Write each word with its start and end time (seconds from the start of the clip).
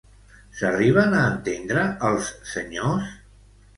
S'arriben 0.61 1.13
a 1.17 1.27
entendre 1.33 1.83
els 2.09 2.31
senyors? 2.55 3.17